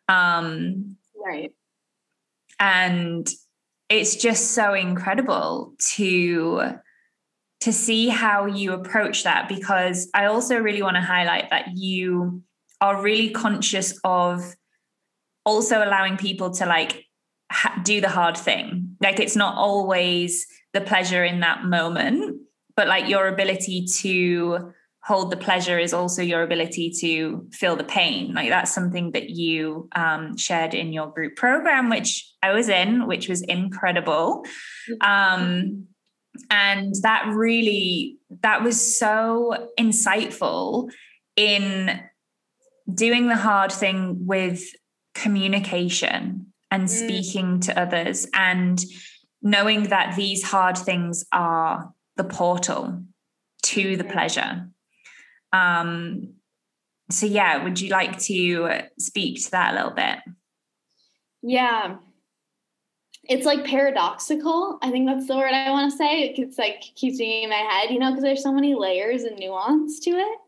[0.08, 1.52] Um right.
[2.60, 3.28] and
[3.88, 6.78] it's just so incredible to
[7.60, 12.42] to see how you approach that because i also really want to highlight that you
[12.80, 14.42] are really conscious of
[15.44, 17.06] also allowing people to like
[17.52, 22.40] ha- do the hard thing like it's not always the pleasure in that moment
[22.76, 24.72] but like your ability to
[25.04, 28.32] hold the pleasure is also your ability to feel the pain.
[28.34, 33.08] Like that's something that you um, shared in your group program, which I was in,
[33.08, 34.44] which was incredible.
[35.00, 35.88] Um,
[36.50, 40.88] and that really, that was so insightful
[41.34, 42.00] in
[42.92, 44.62] doing the hard thing with
[45.14, 46.88] communication and mm.
[46.88, 48.84] speaking to others and
[49.40, 53.02] knowing that these hard things are the portal
[53.62, 54.68] to the pleasure
[55.52, 56.34] um,
[57.10, 60.18] so yeah, would you like to speak to that a little bit?
[61.42, 61.96] Yeah.
[63.24, 64.78] It's like paradoxical.
[64.82, 66.34] I think that's the word I want to say.
[66.36, 69.38] It's like keeps me in my head, you know, because there's so many layers and
[69.38, 70.38] nuance to it.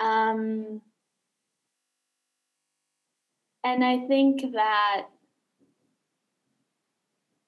[0.00, 0.80] Um,
[3.64, 5.06] and I think that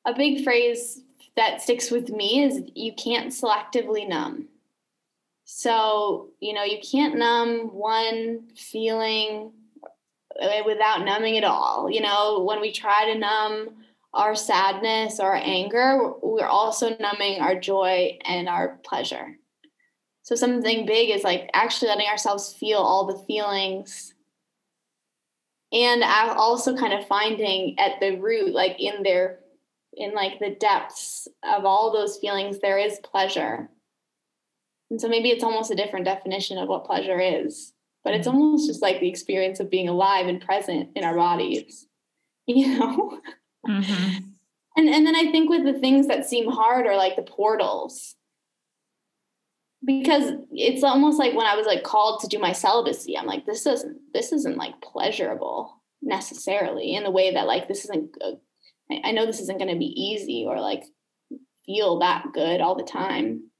[0.05, 1.03] a big phrase
[1.37, 4.49] that sticks with me is you can't selectively numb.
[5.45, 9.53] So, you know, you can't numb one feeling
[10.41, 11.91] uh, without numbing it all.
[11.91, 13.71] You know, when we try to numb
[14.15, 19.37] our sadness or anger, we're also numbing our joy and our pleasure.
[20.23, 24.15] So, something big is like actually letting ourselves feel all the feelings
[25.73, 29.41] and also kind of finding at the root, like in their,
[29.93, 33.71] in like the depths of all those feelings, there is pleasure
[34.91, 38.37] and so maybe it's almost a different definition of what pleasure is, but it's mm-hmm.
[38.37, 41.87] almost just like the experience of being alive and present in our bodies,
[42.47, 43.21] you know?
[43.67, 44.19] Mm-hmm.
[44.77, 48.17] And, and then I think with the things that seem hard are like the portals.
[49.85, 53.47] Because it's almost like when I was like called to do my celibacy, I'm like,
[53.47, 58.33] this isn't this isn't like pleasurable necessarily in the way that like this isn't uh,
[59.05, 60.83] I know this isn't going to be easy or like
[61.65, 63.51] feel that good all the time.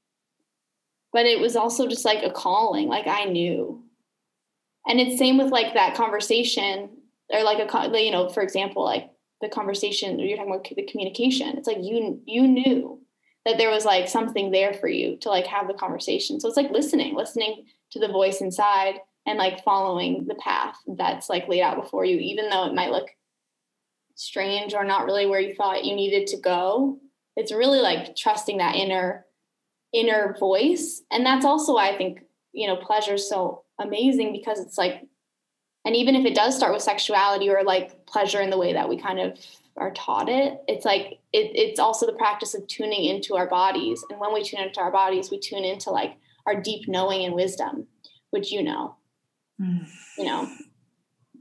[1.13, 3.83] But it was also just like a calling like i knew.
[4.87, 6.89] And it's same with like that conversation
[7.29, 9.09] or like a you know for example like
[9.41, 11.57] the conversation you're talking about the communication.
[11.57, 13.01] It's like you you knew
[13.45, 16.57] that there was like something there for you to like have the conversation so it's
[16.57, 21.61] like listening listening to the voice inside and like following the path that's like laid
[21.61, 23.09] out before you even though it might look
[24.15, 26.99] strange or not really where you thought you needed to go
[27.35, 29.25] it's really like trusting that inner
[29.93, 31.01] inner voice.
[31.11, 32.21] And that's also why I think,
[32.53, 35.05] you know, pleasure is so amazing because it's like,
[35.85, 38.87] and even if it does start with sexuality or like pleasure in the way that
[38.87, 39.37] we kind of
[39.77, 44.03] are taught it, it's like it, it's also the practice of tuning into our bodies.
[44.09, 47.35] And when we tune into our bodies, we tune into like our deep knowing and
[47.35, 47.87] wisdom,
[48.31, 48.95] which you know,
[49.61, 49.87] mm.
[50.17, 50.49] you know.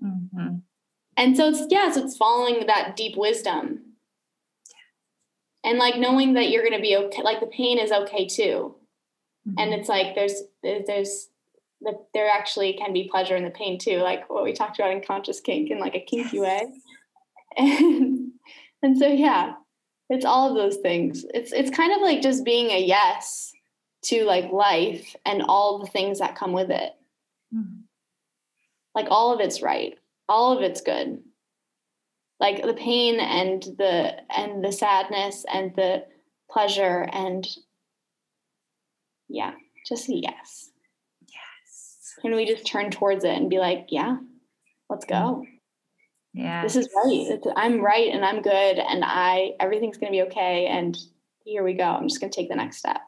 [0.02, 0.56] Mm-hmm.
[1.16, 3.90] And so it's yeah, so it's following that deep wisdom
[5.64, 8.74] and like knowing that you're going to be okay like the pain is okay too
[9.48, 9.54] mm-hmm.
[9.58, 11.28] and it's like there's there's
[11.82, 14.92] that there actually can be pleasure in the pain too like what we talked about
[14.92, 16.72] in conscious kink in like a kinky way
[17.56, 18.19] and
[18.82, 19.54] and so yeah
[20.10, 21.24] it's all of those things.
[21.32, 23.52] It's it's kind of like just being a yes
[24.02, 26.92] to like life and all the things that come with it.
[27.54, 27.80] Mm-hmm.
[28.94, 29.96] like all of it's right.
[30.28, 31.20] All of it's good.
[32.38, 36.04] Like the pain and the and the sadness and the
[36.50, 37.46] pleasure and
[39.28, 39.52] yeah
[39.86, 40.70] just a yes.
[41.28, 42.14] Yes.
[42.24, 44.16] And we just turn towards it and be like yeah
[44.88, 45.46] let's go
[46.32, 46.62] yeah.
[46.62, 47.26] This is right.
[47.28, 50.96] It's, i'm right and i'm good and i everything's going to be okay and
[51.44, 51.84] here we go.
[51.84, 53.00] I'm just going to take the next step.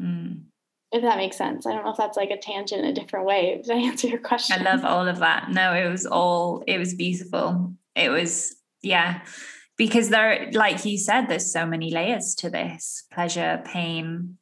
[0.00, 0.44] Mm.
[0.90, 1.66] if that makes sense.
[1.66, 4.08] I don't know if that's like a tangent in a different way did i answer
[4.08, 4.58] your question.
[4.58, 5.50] i love all of that.
[5.50, 7.74] No it was all it was beautiful.
[7.94, 9.20] It was yeah.
[9.76, 13.04] Because there like you said there's so many layers to this.
[13.12, 14.38] Pleasure pain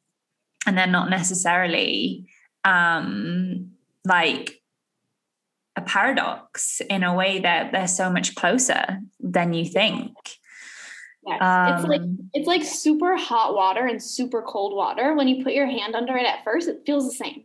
[0.65, 2.27] and they're not necessarily
[2.63, 3.71] um
[4.05, 4.60] like
[5.75, 10.13] a paradox in a way that they're so much closer than you think
[11.25, 11.41] yes.
[11.41, 15.43] Um, it's like um, it's like super hot water and super cold water when you
[15.43, 17.43] put your hand under it at first it feels the same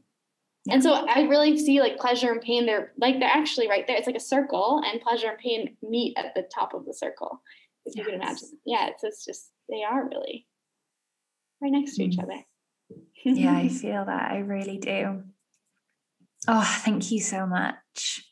[0.69, 2.67] and so I really see like pleasure and pain.
[2.67, 3.97] They're like they're actually right there.
[3.97, 7.41] It's like a circle, and pleasure and pain meet at the top of the circle.
[7.85, 8.05] If yes.
[8.05, 8.89] you can imagine, yeah.
[8.89, 10.47] It's, it's just they are really
[11.63, 12.25] right next to each mm.
[12.25, 12.43] other.
[13.25, 14.33] yeah, I feel that.
[14.33, 15.23] I really do.
[16.49, 18.23] Oh, thank you so much.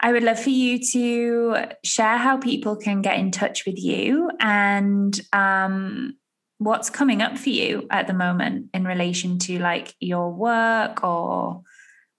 [0.00, 4.30] I would love for you to share how people can get in touch with you
[4.38, 6.16] and um,
[6.58, 11.62] what's coming up for you at the moment in relation to like your work or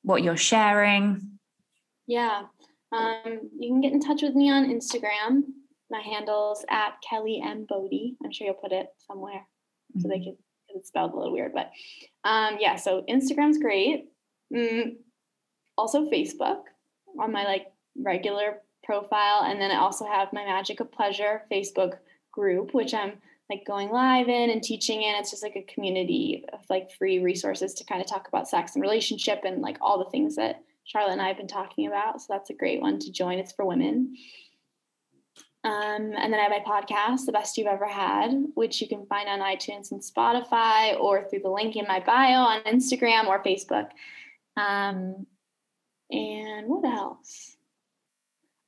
[0.02, 1.40] what you're sharing?
[2.08, 2.44] Yeah.
[2.92, 5.44] Um, you can get in touch with me on Instagram.
[5.90, 7.66] My handle's at Kelly M.
[7.68, 8.16] Bodie.
[8.24, 9.46] I'm sure you'll put it somewhere
[9.92, 10.02] mm-hmm.
[10.02, 10.24] so they mm-hmm.
[10.24, 10.38] can,
[10.70, 11.72] it's spelled a little weird, but
[12.24, 14.06] um, yeah, so Instagram's great.
[14.54, 14.96] Mm,
[15.78, 16.62] also Facebook
[17.20, 17.68] on my like
[17.98, 19.44] regular profile.
[19.44, 21.98] And then I also have my Magic of Pleasure Facebook
[22.32, 23.14] group, which I'm
[23.50, 25.16] like going live in and teaching in.
[25.16, 28.76] It's just like a community of like free resources to kind of talk about sex
[28.76, 32.22] and relationship and like all the things that Charlotte and I have been talking about.
[32.22, 33.40] So that's a great one to join.
[33.40, 34.16] It's for women.
[35.64, 39.08] Um, and then I have my podcast, The Best You've Ever Had, which you can
[39.08, 43.44] find on iTunes and Spotify or through the link in my bio on Instagram or
[43.44, 43.90] Facebook.
[44.58, 45.26] Um,
[46.12, 47.58] and what else?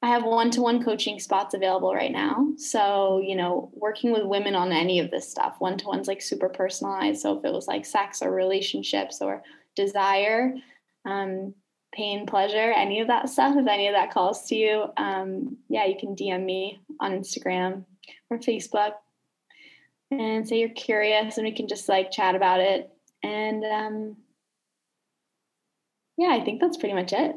[0.02, 2.50] I have one to one coaching spots available right now.
[2.58, 6.22] So, you know, working with women on any of this stuff, one to one's like
[6.22, 7.22] super personalized.
[7.22, 9.42] So, if it was like sex or relationships or
[9.76, 10.54] desire,
[11.06, 11.56] um,
[11.94, 15.86] pain, pleasure, any of that stuff, if any of that calls to you, um, yeah,
[15.86, 17.86] you can DM me on Instagram
[18.30, 18.94] or Facebook
[20.12, 22.92] and say you're curious and we can just like chat about it.
[23.24, 24.18] And um,
[26.18, 27.36] yeah, I think that's pretty much it.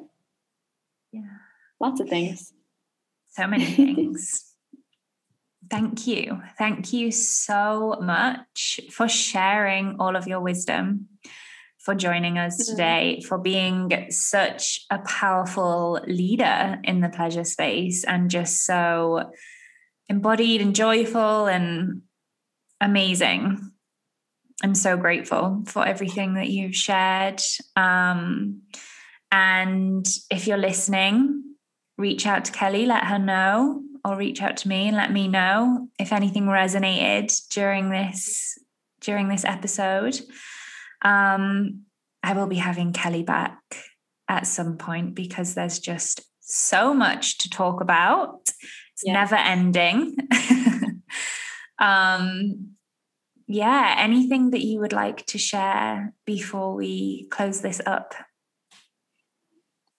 [1.13, 1.21] Yeah.
[1.81, 2.53] Lots of things.
[3.31, 4.47] So many things.
[5.71, 6.43] Thank you.
[6.59, 11.09] Thank you so much for sharing all of your wisdom,
[11.79, 12.73] for joining us mm-hmm.
[12.73, 19.31] today, for being such a powerful leader in the pleasure space and just so
[20.09, 22.03] embodied and joyful and
[22.81, 23.71] amazing.
[24.63, 27.41] I'm so grateful for everything that you've shared.
[27.77, 28.63] Um,
[29.33, 31.45] and if you're listening,
[31.97, 35.29] reach out to Kelly, let her know, or reach out to me and let me
[35.29, 38.59] know if anything resonated during this
[39.01, 40.21] during this episode.
[41.03, 41.83] Um,
[42.23, 43.59] I will be having Kelly back
[44.29, 48.41] at some point because there's just so much to talk about.
[48.45, 49.15] It's yeah.
[49.15, 50.17] never ending.
[51.79, 52.75] um,
[53.51, 58.15] yeah, anything that you would like to share before we close this up?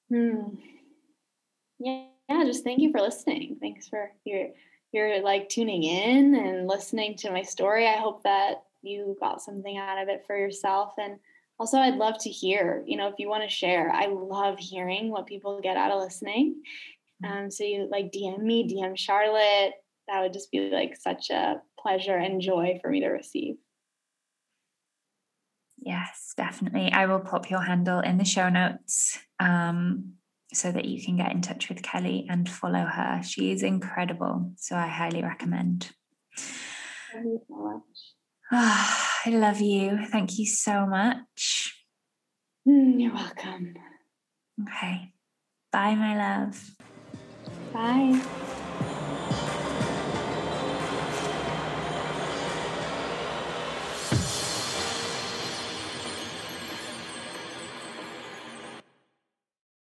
[0.09, 0.55] Hmm
[1.81, 3.57] yeah, yeah, just thank you for listening.
[3.59, 4.49] Thanks for your
[4.91, 7.87] your like tuning in and listening to my story.
[7.87, 11.17] I hope that you got something out of it for yourself and
[11.59, 13.91] also I'd love to hear, you know, if you want to share.
[13.91, 16.61] I love hearing what people get out of listening.
[17.23, 17.43] Mm-hmm.
[17.45, 19.73] Um, so you like DM me, DM Charlotte.
[20.07, 23.55] That would just be like such a pleasure and joy for me to receive.
[25.77, 26.91] Yes, definitely.
[26.91, 29.17] I will pop your handle in the show notes.
[29.39, 30.13] Um,
[30.53, 33.21] so that you can get in touch with Kelly and follow her.
[33.23, 34.51] She is incredible.
[34.57, 35.91] So I highly recommend.
[37.13, 37.83] Thank you so much.
[38.51, 39.99] Oh, I love you.
[40.07, 41.75] Thank you so much.
[42.67, 43.75] Mm, you're welcome.
[44.61, 45.13] Okay.
[45.71, 46.71] Bye, my love.
[47.73, 48.57] Bye.